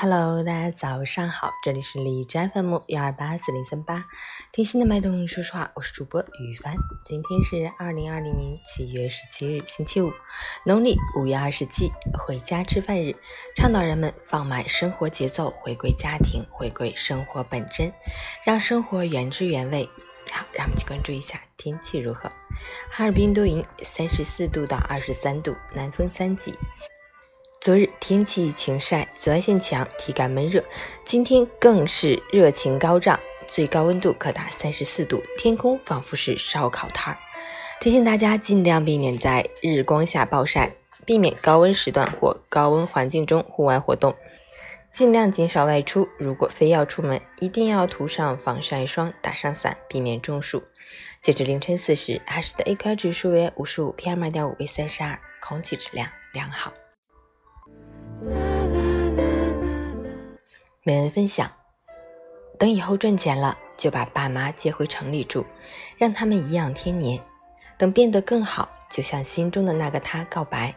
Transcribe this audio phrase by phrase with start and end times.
[0.00, 4.04] Hello，大家早上好，这里是李斋 FM 幺二八四零三八，
[4.52, 6.76] 贴心的脉动，说实话，我是主播雨帆。
[7.04, 10.12] 今天是二零二零年七月十七日，星期五，
[10.64, 13.12] 农历五月二十七，回家吃饭日，
[13.56, 17.92] 倡导人们放慢生活节奏，回归家庭，回归生活本真，
[18.46, 19.90] 让生活原汁原味。
[20.30, 22.30] 好，让我们去关注一下天气如何。
[22.88, 26.56] 哈尔滨多云，三十四度到二十三度，南风三级。
[27.60, 30.62] 昨日天气晴晒，紫外线强，体感闷热。
[31.04, 37.18] 今天更是热情高涨，最高温度可达三十四度，天空仿佛是烧烤摊儿。
[37.80, 40.72] 提醒大家尽量避免在日光下暴晒，
[41.04, 44.14] 避免高温时段或高温环境中户外活动，
[44.92, 46.08] 尽量减少外出。
[46.16, 50.62] 如果非要出门，一定要涂上防晒霜，打上伞，避免中暑。
[51.20, 56.72] 截至凌晨四时，哈市的 AQI 指数为五十五，PM 二点五为三十二，空气质量良好。
[60.88, 61.52] 每人分享：
[62.58, 65.44] 等以后赚钱了，就把爸妈接回城里住，
[65.98, 67.20] 让他们颐养天年；
[67.76, 70.72] 等变得更好，就向心中的那个他告白；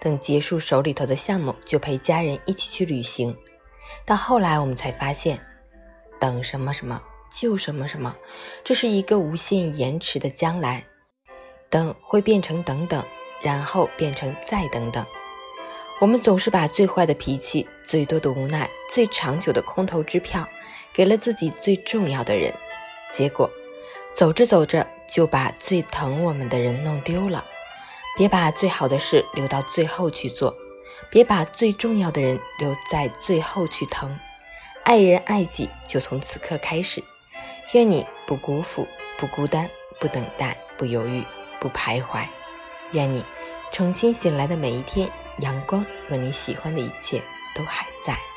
[0.00, 3.38] 等结束手里头的项目，就陪家人一起去旅行。
[4.04, 5.38] 到后来，我们才发现，
[6.18, 7.00] 等什么什么
[7.30, 8.16] 就什么什么，
[8.64, 10.84] 这是一个无限延迟的将来。
[11.70, 13.04] 等会变成等等，
[13.40, 15.06] 然后变成再等等。
[16.04, 20.46] 我们总是把最坏的脾气、最多的无奈、最长久的空头支票，
[20.92, 22.52] 给了自己最重要的人，
[23.10, 23.50] 结果
[24.12, 27.42] 走着走着就把最疼我们的人弄丢了。
[28.18, 30.54] 别把最好的事留到最后去做，
[31.08, 34.14] 别把最重要的人留在最后去疼。
[34.84, 37.02] 爱人爱己，就从此刻开始。
[37.72, 41.24] 愿你不辜负，不孤单，不等待，不犹豫，
[41.58, 42.26] 不徘徊。
[42.92, 43.24] 愿你
[43.72, 45.10] 重新醒来的每一天。
[45.38, 47.22] 阳光和你喜欢的一切
[47.54, 48.33] 都还在。